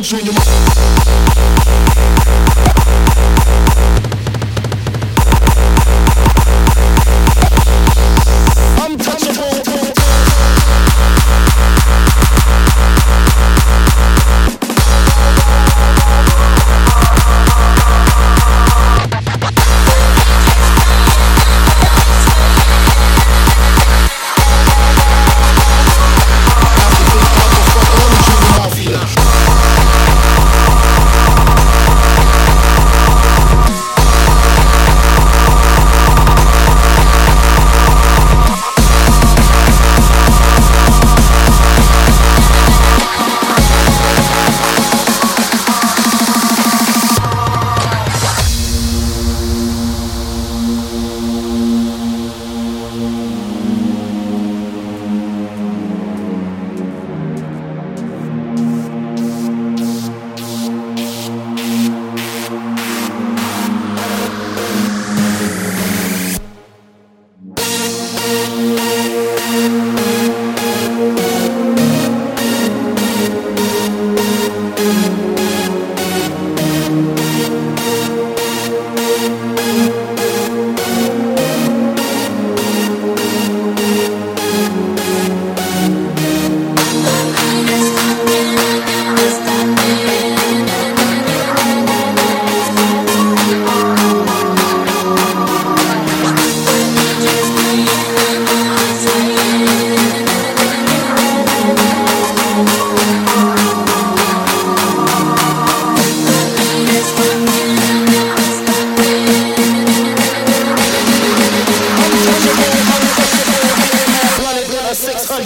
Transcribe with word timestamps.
coming 0.00 0.20
to 0.20 0.26
your 0.26 0.34
mouth. 0.34 0.97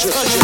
country. 0.00 0.41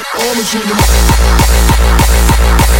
like 0.00 0.14
all 0.14 0.34
machine. 0.34 2.79